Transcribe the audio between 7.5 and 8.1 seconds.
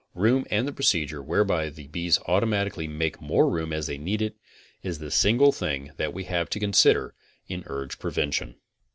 urge